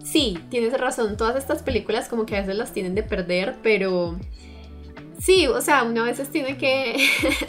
[0.04, 4.18] sí, tienes razón, todas estas películas como que a veces las tienen de perder, pero
[5.18, 6.96] sí, o sea, uno a veces tiene que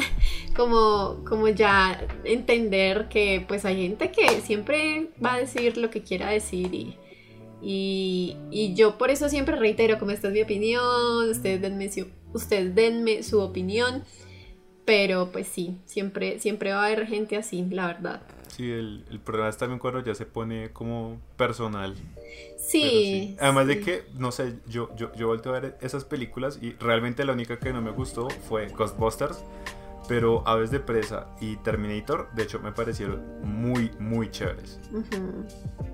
[0.55, 6.03] como, como ya entender que pues hay gente que siempre va a decir lo que
[6.03, 6.97] quiera decir y,
[8.51, 12.75] y, yo por eso siempre reitero como esta es mi opinión, ustedes denme su, ustedes
[12.75, 14.03] denme su opinión,
[14.85, 18.21] pero pues sí, siempre, siempre va a haber gente así, la verdad.
[18.55, 21.95] Sí, el, el problema es también cuando ya se pone como personal.
[22.57, 23.35] Sí.
[23.39, 27.25] Además de que, no sé, yo, yo, yo volteo a ver esas películas y realmente
[27.25, 29.43] la única que no me gustó fue Ghostbusters.
[30.07, 34.79] Pero Aves de Presa y Terminator, de hecho, me parecieron muy, muy chéveres.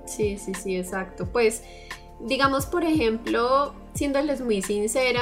[0.06, 1.28] Sí, sí, sí, exacto.
[1.32, 1.64] Pues,
[2.20, 5.22] digamos, por ejemplo, siéndoles muy sincera,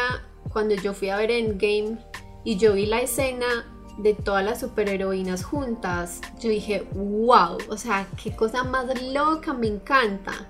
[0.51, 1.99] cuando yo fui a ver Endgame
[2.45, 8.07] y yo vi la escena de todas las superheroínas juntas, yo dije, wow, o sea,
[8.21, 10.47] qué cosa más loca, me encanta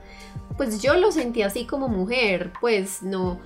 [0.57, 3.39] pues yo lo sentí así como mujer, pues no,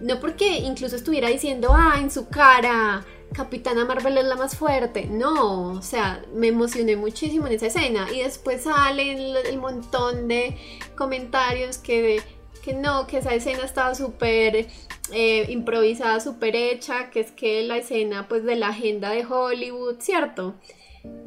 [0.00, 5.06] no porque incluso estuviera diciendo, ah, en su cara, Capitana Marvel es la más fuerte,
[5.06, 10.56] no, o sea, me emocioné muchísimo en esa escena y después salen el, montón de
[10.96, 12.22] comentarios que,
[12.66, 14.66] que no, que esa escena estaba súper
[15.12, 20.00] eh, improvisada, súper hecha, que es que la escena pues de la agenda de Hollywood,
[20.00, 20.56] ¿cierto?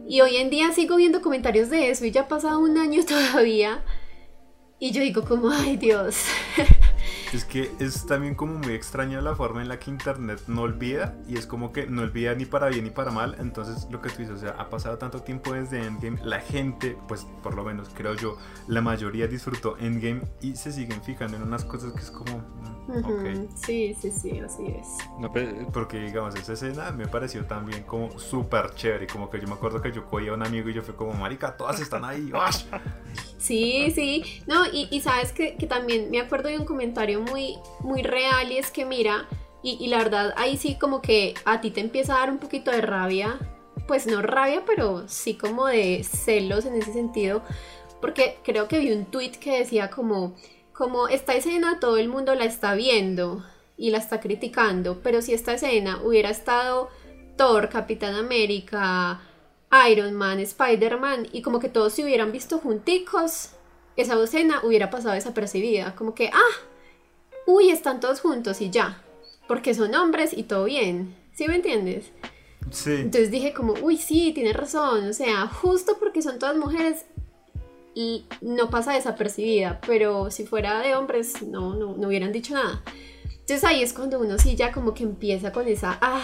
[0.06, 3.06] Y hoy en día sigo viendo comentarios de eso y ya ha pasado un año
[3.08, 3.86] todavía
[4.80, 6.26] y yo digo como, ay Dios.
[7.32, 11.16] Es que es también como muy extraña la forma en la que Internet no olvida
[11.28, 13.36] y es como que no olvida ni para bien ni para mal.
[13.40, 16.98] Entonces lo que tú dices, o sea, ha pasado tanto tiempo desde Endgame, la gente,
[17.08, 18.38] pues por lo menos creo yo,
[18.68, 23.56] la mayoría disfrutó Endgame y se siguen fijando en unas cosas que es como, mm,
[23.56, 24.88] Sí, sí, sí, así es.
[25.32, 29.54] Pues, porque digamos, esa escena me pareció también como súper chévere, como que yo me
[29.54, 32.32] acuerdo que yo cogía a un amigo y yo fui como, marica, todas están ahí.
[33.40, 38.04] Sí, sí, no, y, sabes que, que también me acuerdo de un comentario muy, muy
[38.04, 39.28] real y es que mira,
[39.64, 42.70] y, la verdad ahí sí como que a ti te empieza a dar un poquito
[42.70, 43.40] de rabia,
[43.88, 47.42] pues no rabia, pero sí como de celos en ese sentido,
[48.02, 50.36] porque creo que vi un tweet que decía como,
[50.74, 53.46] como esta escena todo el mundo la está viendo
[53.78, 56.90] y la está criticando, pero si esta escena hubiera estado
[57.38, 59.22] Thor, Capitán América,
[59.90, 63.52] Iron Man, Spider-Man y como que todos se hubieran visto junticos,
[63.96, 66.56] esa escena hubiera pasado desapercibida, como que, ah,
[67.46, 69.04] uy, están todos juntos y ya,
[69.48, 72.12] porque son hombres y todo bien, ¿sí me entiendes?
[72.72, 72.92] Sí.
[72.94, 77.06] Entonces dije como, uy, sí, tienes razón, o sea, justo porque son todas mujeres
[77.94, 82.84] y no pasa desapercibida, pero si fuera de hombres no, no, no hubieran dicho nada.
[83.26, 86.24] Entonces ahí es cuando uno sí ya como que empieza con esa, ah,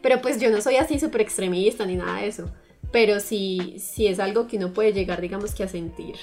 [0.00, 2.50] pero pues yo no soy así súper extremista ni nada de eso,
[2.92, 6.16] pero sí, sí es algo que uno puede llegar, digamos que a sentir.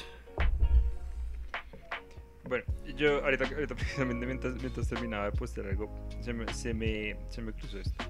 [2.47, 2.63] Bueno,
[2.95, 5.89] yo ahorita, precisamente mientras, terminaba de postear algo,
[6.21, 8.05] se me, se, me, se me cruzó esto.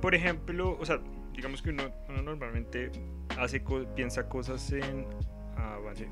[0.00, 1.00] Por ejemplo, o sea,
[1.32, 1.84] digamos que uno,
[2.22, 2.90] normalmente
[3.38, 3.62] hace
[3.94, 5.06] piensa cosas en
[5.56, 6.08] avance.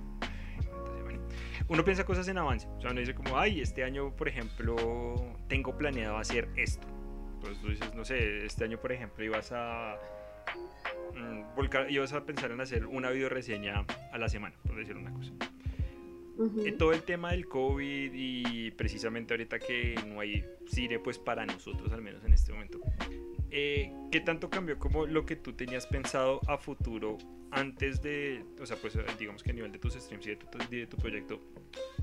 [1.68, 2.66] Uno piensa cosas en avance.
[2.78, 4.76] O sea, uno dice como, ay, este año, por ejemplo,
[5.48, 6.86] tengo planeado hacer esto.
[7.34, 9.96] Entonces tú dices, no sé, este año, por ejemplo, ibas a
[11.56, 15.12] volcar, ibas a pensar en hacer una video reseña a la semana, por decir una
[15.12, 15.32] cosa.
[16.64, 21.44] Eh, todo el tema del COVID y precisamente ahorita que no hay cine pues para
[21.44, 22.80] nosotros al menos en este momento.
[23.50, 27.18] Eh, ¿Qué tanto cambió como lo que tú tenías pensado a futuro
[27.50, 30.46] antes de, o sea, pues digamos que a nivel de tus streams y de tu,
[30.70, 31.38] de tu proyecto,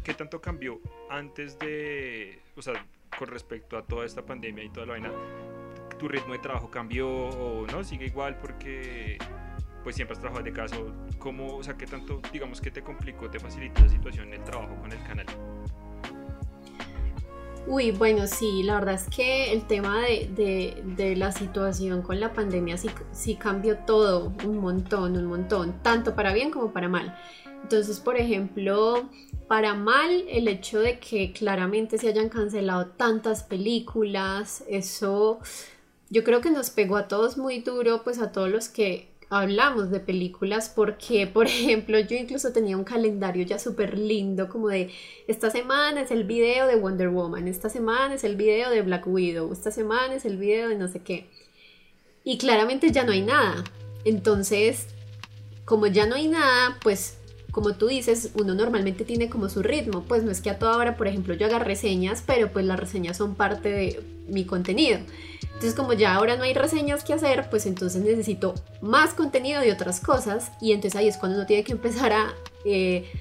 [0.04, 2.86] ¿qué tanto cambió antes de, o sea,
[3.18, 5.12] con respecto a toda esta pandemia y toda la vaina?
[6.00, 9.20] Tu ritmo de trabajo cambió o no, sigue igual porque
[9.84, 10.76] pues siempre has trabajado de casa.
[11.20, 14.76] ¿Cómo, o sea, qué tanto, digamos, que te complicó, te facilitó la situación el trabajo
[14.82, 15.26] con el canal?
[17.68, 22.78] Uy, bueno, sí, la verdad es que el tema de, la situación con la pandemia
[22.78, 27.16] sí, sí cambió todo un montón, un montón, tanto para bien como para mal.
[27.62, 29.10] Entonces, por ejemplo,
[29.48, 35.40] para mal el hecho de que claramente se hayan cancelado tantas películas, eso
[36.10, 39.92] yo creo que nos pegó a todos muy duro, pues a todos los que hablamos
[39.92, 44.92] de películas porque, por ejemplo, yo incluso tenía un calendario ya súper lindo como de
[45.28, 49.06] esta semana es el video de Wonder Woman, esta semana es el video de Black
[49.08, 51.30] Widow, esta semana es el video de no sé qué.
[52.24, 53.64] Y claramente ya no hay nada.
[54.04, 54.88] Entonces,
[55.66, 57.18] como ya no hay nada, pues
[57.52, 60.78] como tú dices, uno normalmente tiene como su ritmo, pues no es que a toda
[60.78, 65.00] hora, por ejemplo, yo haga reseñas, pero pues las reseñas son parte de mi contenido.
[65.60, 69.74] Entonces como ya ahora no hay reseñas que hacer, pues entonces necesito más contenido de
[69.74, 73.12] otras cosas y entonces ahí es cuando uno tiene que empezar a, eh,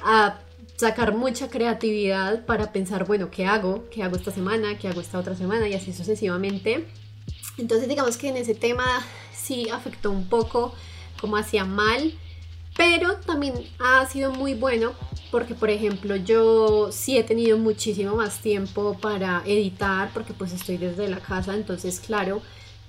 [0.00, 0.40] a
[0.74, 3.84] sacar mucha creatividad para pensar, bueno, ¿qué hago?
[3.92, 4.76] ¿Qué hago esta semana?
[4.76, 5.68] ¿Qué hago esta otra semana?
[5.68, 6.84] Y así sucesivamente.
[7.58, 10.74] Entonces digamos que en ese tema sí afectó un poco
[11.20, 12.12] como hacía mal
[12.78, 14.92] pero también ha sido muy bueno
[15.32, 20.78] porque por ejemplo yo sí he tenido muchísimo más tiempo para editar porque pues estoy
[20.78, 21.54] desde la casa.
[21.54, 22.40] Entonces claro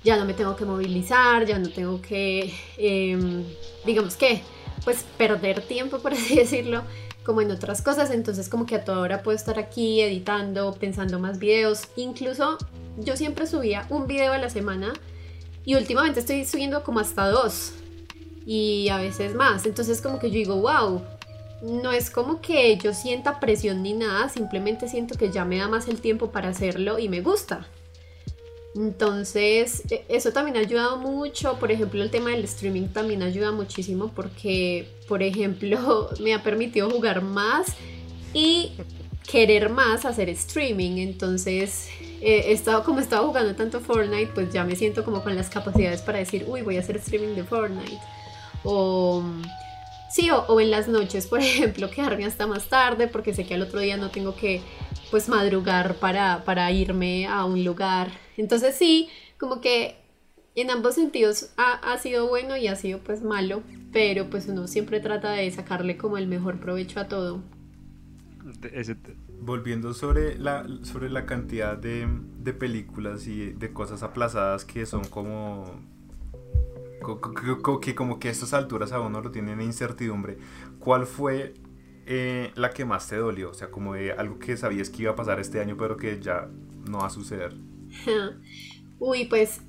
[0.04, 3.44] ya no me tengo que movilizar ya no tengo que em,
[3.84, 4.42] digamos que
[4.84, 6.84] pues perder tiempo por así decirlo
[7.24, 8.12] como en otras cosas.
[8.12, 11.88] Entonces como que a toda hora puedo estar aquí editando pensando más videos.
[11.96, 12.58] Incluso
[12.96, 14.92] yo siempre subía un video a la semana
[15.64, 17.72] y últimamente estoy subiendo como hasta dos
[18.46, 19.66] y a veces más.
[19.66, 21.02] Entonces como que yo digo, wow,
[21.62, 25.68] no es como que yo sienta presión ni nada, simplemente siento que ya me da
[25.68, 27.66] más el tiempo para hacerlo y me gusta.
[28.74, 31.58] Entonces, e, eso también ha ayudado mucho.
[31.58, 36.88] Por ejemplo, el tema del streaming también ayuda muchísimo porque, por ejemplo, me ha permitido
[36.90, 37.74] jugar más
[38.32, 38.72] y
[39.30, 40.98] querer más hacer streaming.
[40.98, 41.88] Entonces,
[42.20, 46.02] he estado, como estaba jugando tanto Fortnite, pues ya me siento como con las capacidades
[46.02, 48.00] para decir, uy, voy a hacer streaming de Fortnite.
[48.64, 49.22] O
[50.10, 53.62] sí, o, en las noches, por ejemplo, quedarme hasta más tarde porque sé que al
[53.62, 54.60] otro día no tengo que
[55.10, 58.10] pues madrugar para, para irme a un lugar.
[58.36, 59.96] Entonces sí, como que
[60.54, 64.66] en ambos sentidos ha, ha, sido bueno y ha sido pues malo, pero pues uno
[64.66, 67.42] siempre trata de sacarle como el mejor provecho a todo.
[69.40, 72.06] Volviendo sobre la, sobre la cantidad de,
[72.38, 75.64] de películas y de cosas aplazadas que son como
[77.80, 80.38] que como que a estas alturas a uno lo tienen incertidumbre,
[80.78, 81.54] ¿cuál fue
[82.06, 83.50] eh, la que más te dolió?
[83.50, 86.20] O sea, como de algo que sabías que iba a pasar este año, pero que
[86.20, 86.48] ya
[86.88, 87.54] no va a suceder.
[88.98, 89.60] Uy, pues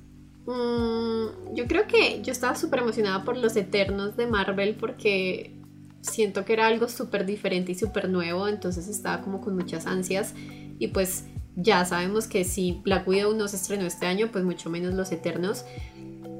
[0.46, 5.58] mm, yo creo que yo estaba súper emocionada por los Eternos de Marvel porque
[6.02, 10.34] siento que era algo súper diferente y súper nuevo, entonces estaba como con muchas ansias
[10.78, 14.70] y pues ya sabemos que si Black Widow no se estrenó este año, pues mucho
[14.70, 15.64] menos los Eternos.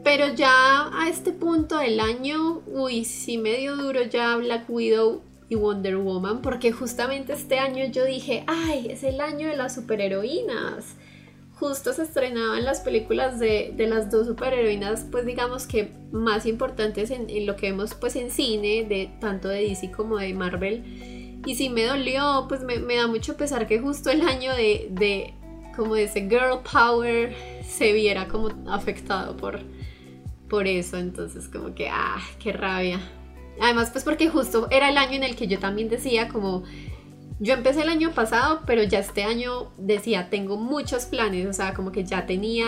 [0.05, 5.55] Pero ya a este punto del año, uy, sí medio duro ya Black Widow y
[5.55, 10.97] Wonder Woman, porque justamente este año yo dije, ay, es el año de las superheroínas.
[11.55, 17.47] Justo se estrenaban las películas de, las dos superheroínas, pues digamos que más importantes en,
[17.47, 21.41] lo que vemos pues en cine, de tanto de DC como de Marvel.
[21.47, 25.35] Y sí me dolió, pues me, da mucho pesar que justo el año de, de
[25.77, 27.35] como de ese girl power
[27.69, 29.61] se viera como afectado por,
[30.53, 33.01] por eso, entonces como que, ah, qué rabia.
[33.59, 36.65] Además, pues porque justo era el año en el que yo también decía como,
[37.41, 41.73] yo empecé el año pasado, pero ya este año decía, tengo muchos planes, o sea,
[41.73, 42.67] como que ya tenía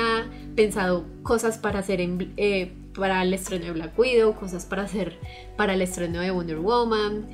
[0.56, 2.00] pensado cosas para hacer
[2.38, 5.18] eh, para el estreno de Black Widow, cosas para hacer
[5.58, 7.26] para el estreno de Wonder Woman.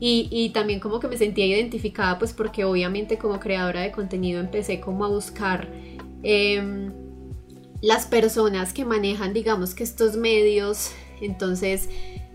[0.00, 4.80] Y, también como que me sentía identificada, pues porque obviamente como creadora de contenido empecé
[4.80, 5.68] como a buscar...
[6.24, 6.97] Em,
[7.80, 11.88] las personas que manejan, digamos que estos medios, entonces,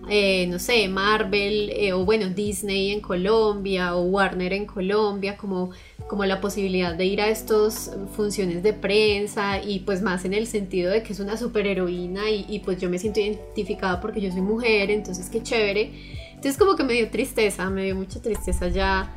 [0.10, 5.72] eh, no sé, Marvel eh, o bueno, Disney en Colombia o Warner en Colombia, como,
[6.08, 10.48] como la posibilidad de ir a estas funciones de prensa y pues más en el
[10.48, 14.32] sentido de que es una superheroína y, y pues yo me siento identificada porque yo
[14.32, 15.92] soy mujer, entonces qué chévere.
[16.30, 19.14] Entonces como que me dio tristeza, me dio mucha tristeza ya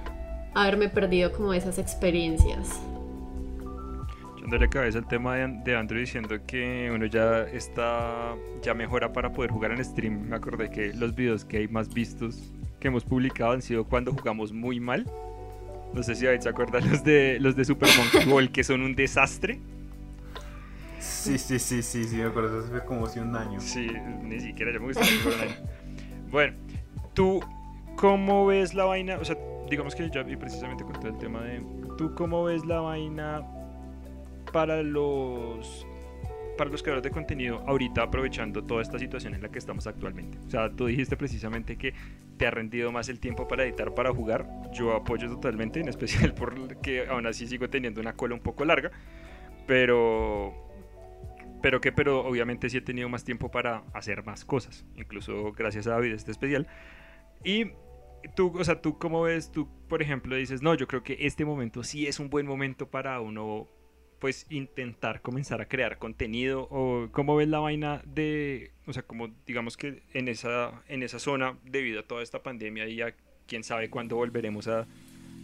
[0.54, 2.80] haberme perdido como esas experiencias
[4.47, 9.51] dándole cabeza al tema de, Android diciendo que uno ya está, ya mejora para poder
[9.51, 10.29] jugar en stream.
[10.29, 14.13] Me acordé que los videos que hay más vistos que hemos publicado han sido cuando
[14.13, 15.05] jugamos muy mal.
[15.92, 18.94] No sé si se acuerdan los de, los de Super Monkey Ball que son un
[18.94, 19.59] desastre.
[21.01, 23.59] Sí, sí, sí, sí, sí, me acuerdo, eso fue como si un año.
[23.59, 23.88] Sí,
[24.23, 25.57] ni siquiera yo me gustaba un año.
[26.31, 26.57] Bueno,
[27.15, 27.40] tú,
[27.97, 29.19] ¿cómo ves la vaina?
[29.19, 29.37] O sea,
[29.69, 31.65] digamos que ya vi precisamente con todo el tema de...
[31.99, 33.42] ¿Tú cómo ves la vaina
[34.57, 35.87] para los
[36.57, 40.38] para los creadores de contenido ahorita aprovechando toda esta situación en la que estamos actualmente.
[40.46, 41.92] O sea, tú dijiste precisamente que
[42.38, 44.48] te ha rendido más el tiempo para editar, para jugar.
[44.73, 48.92] Yo apoyo totalmente, en especial porque aún así sigo teniendo una cola un poco larga.
[49.67, 50.54] Pero,
[51.61, 55.87] pero que, pero obviamente sí he tenido más tiempo para hacer más cosas, incluso gracias
[55.87, 56.67] a David este especial.
[57.44, 57.73] Y
[58.35, 61.44] tú, o sea, tú cómo ves, tú por ejemplo dices, no, yo creo que este
[61.44, 63.69] momento sí es un buen momento para uno
[64.19, 69.29] pues intentar comenzar a crear contenido o cómo ves la vaina de, o sea, como
[69.46, 73.14] digamos que en esa, en esa zona debido a toda esta pandemia y a
[73.46, 74.87] quién sabe cuándo volveremos a,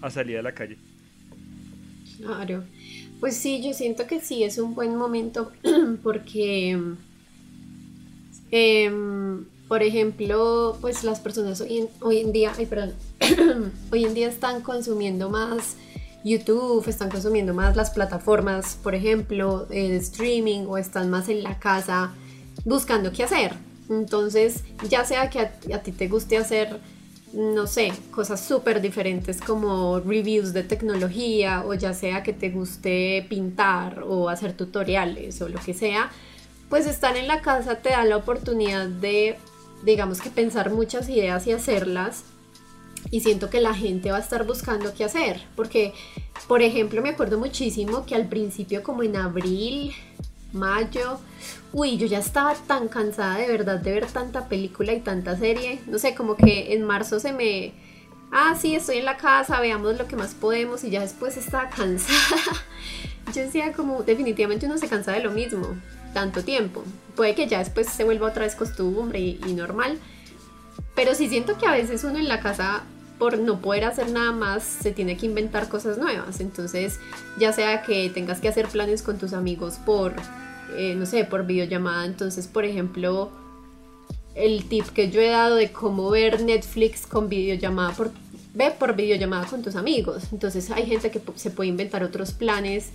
[0.00, 0.78] a salir a la calle.
[2.18, 2.64] Claro,
[3.20, 5.52] pues sí, yo siento que sí es un buen momento
[6.02, 6.78] porque,
[8.50, 12.94] em, por ejemplo, pues las personas hoy en, hoy en día, ay, perdón,
[13.90, 15.76] hoy en día están consumiendo más
[16.24, 21.58] YouTube, están consumiendo más las plataformas, por ejemplo, de streaming o están más en la
[21.58, 22.14] casa
[22.64, 23.52] buscando qué hacer.
[23.90, 26.80] Entonces, ya sea que a, ti te guste hacer,
[27.32, 33.26] no sé, cosas súper diferentes como reviews de tecnología o ya sea que te guste
[33.28, 36.10] pintar o hacer tutoriales o lo que sea,
[36.68, 39.36] pues estar en la casa te da la oportunidad de,
[39.84, 42.24] digamos que pensar muchas ideas y hacerlas
[43.10, 45.92] y siento que la gente va a estar buscando qué hacer, porque,
[46.48, 49.92] por ejemplo, me acuerdo muchísimo que al principio, como en abril,
[50.52, 51.18] mayo,
[51.72, 55.80] uy, yo ya estaba tan cansada de verdad de ver tanta película y tanta serie,
[55.86, 57.72] no sé, como que en marzo se me...
[58.30, 61.68] Ah, sí, estoy en la casa, veamos lo que más podemos y ya después estaba
[61.76, 62.64] cansada.
[63.34, 65.76] Yo decía como definitivamente uno se cansa de lo mismo,
[66.12, 66.82] tanto tiempo.
[67.14, 69.98] Puede que ya después se vuelva otra vez costumbre y, normal,
[70.94, 72.84] pero sí siento que a veces uno en la casa
[73.22, 76.40] por no poder hacer nada más, se tiene que inventar cosas nuevas.
[76.40, 76.98] Entonces,
[77.38, 80.12] ya sea que tengas que hacer planes con tus amigos por,
[80.76, 82.04] eh, no sé, por videollamada.
[82.04, 83.30] Entonces, por ejemplo,
[84.34, 88.10] el tip que yo he dado de cómo ver Netflix con videollamada por
[88.54, 90.24] ve por videollamada con tus amigos.
[90.32, 92.90] Entonces hay gente que se puede inventar otros planes,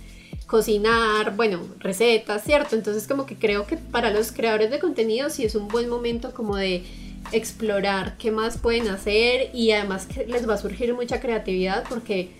[0.46, 2.76] cocinar, bueno, recetas, ¿cierto?
[2.76, 6.34] Entonces como que creo que para los creadores de contenido sí es un buen momento
[6.34, 6.84] como de
[7.32, 12.30] explorar qué más pueden hacer y además que les va a surgir mucha creatividad porque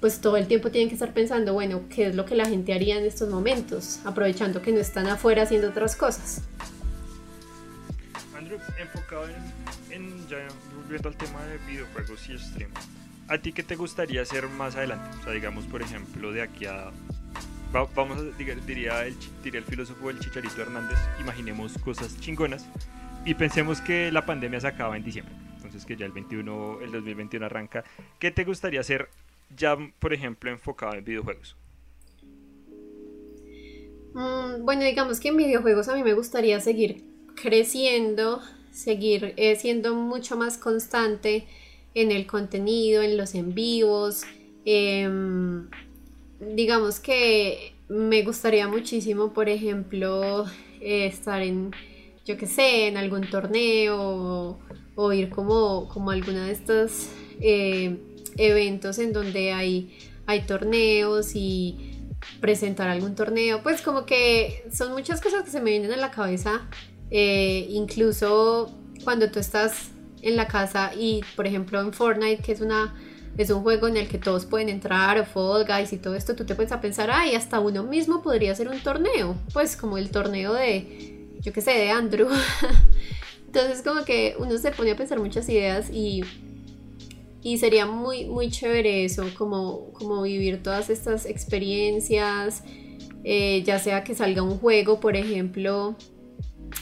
[0.00, 2.74] pues todo el tiempo tienen que estar pensando, bueno, qué es lo que la gente
[2.74, 6.42] haría en estos momentos, aprovechando que no están afuera haciendo otras cosas.
[8.36, 10.38] Andrew, enfocado en, en ya
[10.76, 12.70] volviendo al tema de videojuegos y stream,
[13.28, 15.16] ¿a ti qué te gustaría hacer más adelante?
[15.20, 16.90] O sea, digamos, por ejemplo, de aquí a
[17.72, 18.22] vamos a,
[18.66, 22.66] diría el, diría el filósofo el Chicharito Hernández, imaginemos cosas chingonas
[23.24, 26.92] y pensemos que la pandemia se acaba en diciembre, entonces que ya el 21, el
[26.92, 27.84] 2021 arranca.
[28.18, 29.08] ¿Qué te gustaría hacer
[29.56, 31.56] ya, por ejemplo, enfocado en videojuegos?
[34.14, 37.04] Mm, bueno, digamos que en videojuegos a mí me gustaría seguir
[37.40, 38.42] creciendo,
[38.72, 41.46] seguir eh, siendo mucho más constante
[41.94, 44.22] en el contenido, en los en vivos.
[44.64, 45.68] Em,
[46.40, 50.46] digamos que me gustaría muchísimo, por ejemplo,
[50.80, 51.72] eh, estar en
[52.24, 54.58] yo qué sé, en algún torneo
[54.94, 57.08] o, ir como, como alguna de estos
[57.40, 57.98] eh,
[58.36, 61.92] eventos en donde hay, hay torneos y
[62.40, 66.10] presentar algún torneo, pues como que son muchas cosas que se me vienen a la
[66.10, 66.68] cabeza,
[67.10, 68.70] eh, incluso
[69.02, 69.90] cuando tú estás
[70.22, 72.94] en la casa y por ejemplo en Fortnite, que es una
[73.38, 76.34] es un juego en el que todos pueden entrar, o Fall Guys y todo esto,
[76.34, 79.96] tú te puedes a pensar, ay, hasta uno mismo podría ser un torneo, pues como
[79.96, 81.11] el torneo de,
[81.42, 82.28] yo qué sé, de Andrew.
[83.46, 86.22] Entonces como que uno se pone a pensar muchas ideas y,
[87.42, 92.62] y sería muy, muy chévere eso, como, como vivir todas estas experiencias,
[93.24, 95.96] eh, ya sea que salga un juego, por ejemplo,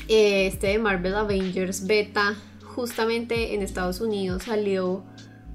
[0.06, 5.04] eh, este de Marvel Avengers Beta, justamente en Estados Unidos salió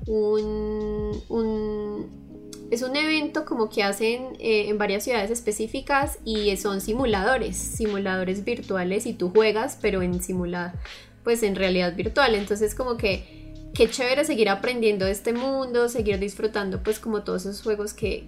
[0.06, 2.25] un, un
[2.72, 8.44] es un evento como que hacen eh, en varias ciudades específicas y son simuladores, simuladores
[8.44, 10.74] virtuales y tú juegas, pero en simulada,
[11.24, 12.36] pues en realidad virtual.
[12.36, 13.46] Entonces como que
[13.76, 18.28] qué chévere seguir aprendiendo de este mundo, seguir disfrutando pues como todos esos juegos que,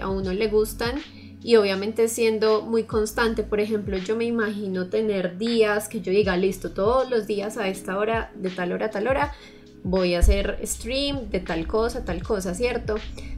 [0.00, 1.00] a uno le gustan
[1.42, 3.42] y obviamente siendo muy constante.
[3.42, 7.68] Por ejemplo, yo me imagino tener días que yo diga, listo, todos los días a
[7.68, 9.32] esta hora, de tal hora tal hora,
[9.84, 12.96] voy a hacer stream de tal cosa, tal cosa, ¿cierto?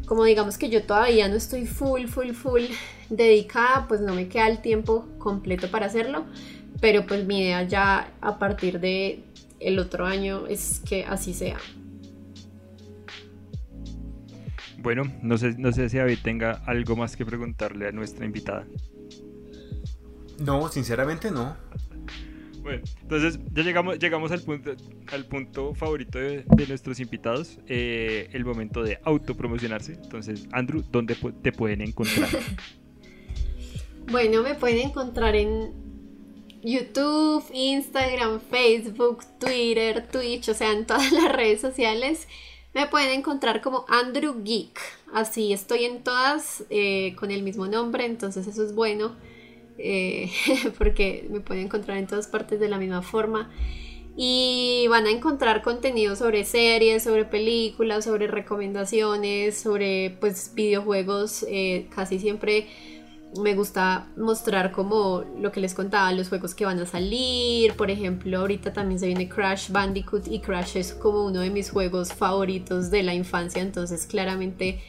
[0.08, 2.62] Como digamos que yo todavía no estoy full, full, full
[3.10, 6.24] dedicada, pues no me queda el tiempo completo para hacerlo,
[6.80, 9.22] pero pues mi idea ya a partir de
[9.60, 11.58] el otro año es que así sea.
[14.78, 18.66] Bueno, no sé, no sé si David tenga algo más que preguntarle a nuestra invitada.
[20.38, 21.54] No, sinceramente no.
[22.70, 24.72] Entonces ya llegamos, llegamos al punto,
[25.12, 29.94] al punto favorito de, nuestros invitados, eh, el momento de autopromocionarse.
[29.94, 32.28] Entonces, Andrew, ¿dónde te pueden encontrar?
[34.10, 35.72] bueno, me pueden encontrar en
[36.62, 42.28] YouTube, Instagram, Facebook, Twitter, Twitch, o sea, en todas las redes sociales.
[42.74, 44.78] Me pueden encontrar como Andrew Geek.
[45.12, 49.16] Así estoy en todas eh, con el mismo nombre, entonces eso es bueno.
[49.78, 50.30] Eh,
[50.78, 53.50] porque me pueden encontrar en todas partes de la misma forma.
[54.20, 61.46] Y van a encontrar contenido sobre series, sobre películas, sobre recomendaciones, sobre pues videojuegos.
[61.48, 62.66] Eh, casi siempre
[63.36, 67.74] me gusta mostrar como lo que les contaba, los juegos que van a salir.
[67.74, 71.70] Por ejemplo, ahorita también se viene Crash Bandicoot y Crash es como uno de mis
[71.70, 73.62] juegos favoritos de la infancia.
[73.62, 74.80] Entonces claramente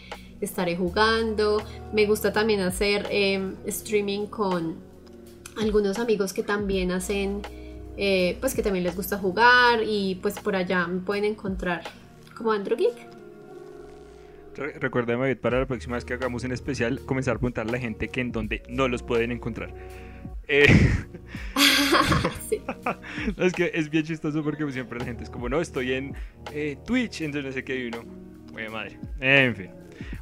[0.41, 1.61] estaré jugando.
[1.93, 4.77] Me gusta también hacer em, streaming con
[5.59, 7.41] algunos amigos que también hacen,
[7.97, 11.83] eh, pues que también les gusta jugar y pues por allá me pueden encontrar
[12.35, 13.09] como Andrew Geek.
[14.79, 18.09] Recuerda, para la próxima vez que hagamos en especial, comenzar a preguntarle a la gente
[18.09, 19.73] que en donde no los pueden encontrar.
[20.47, 20.65] Eh...
[23.37, 26.13] es que es bien chistoso porque siempre la gente es como, no, estoy en
[26.53, 28.03] eh, Twitch, entonces no sé qué, y uno,
[28.71, 28.99] madre.
[29.19, 29.71] En fin.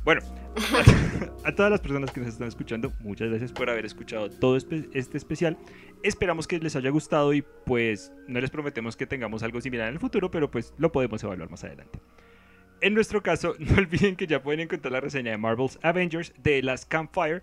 [0.04, 0.22] Bueno,
[1.44, 4.90] a, todas las personas que nos están escuchando, muchas gracias por haber escuchado todo este
[4.94, 5.58] especial.
[6.04, 9.96] Esperamos que les haya gustado y pues no les prometemos que tengamos algo similar en
[9.96, 12.00] el futuro, pero pues lo podemos evaluar más adelante.
[12.82, 16.62] En nuestro caso, no olviden que ya pueden encontrar la reseña de Marvel's Avengers de
[16.62, 17.42] las Campfire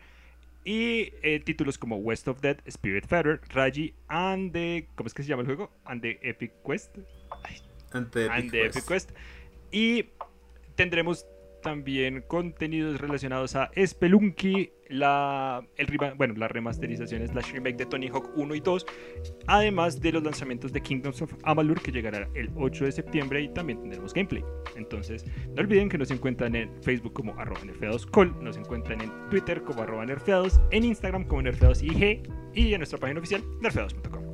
[0.65, 4.89] y eh, títulos como West of Dead, Spirit Feather, Raji and the...
[4.95, 5.71] ¿Cómo es que se llama el juego?
[5.85, 6.97] And the Epic Quest.
[7.93, 9.11] and the Epic Quest.
[9.71, 10.07] Y
[10.75, 11.27] tendremos
[11.65, 18.31] también contenidos relacionados a Spelunky, la, el, bueno, la remasterización slash remake de Tony Hawk
[18.37, 18.87] 1 y 2,
[19.47, 23.49] además de los lanzamientos de Kingdoms of Amalur que llegará el 8 de septiembre y
[23.49, 24.45] también tendremos gameplay.
[24.77, 25.25] Entonces,
[25.57, 29.83] no olviden que nos encuentran en Facebook como arroba nerfeadoscol, nos encuentran en Twitter como
[29.83, 34.34] arroba nerfeados, en Instagram como nerfeadosigg y en nuestra página oficial nerfeados.com.